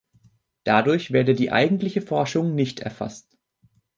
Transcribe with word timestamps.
Dadurch 0.63 1.11
werde 1.11 1.35
die 1.35 1.51
eigentliche 1.51 2.01
Forschung 2.01 2.55
nicht 2.55 2.79
erfasst. 2.79 3.37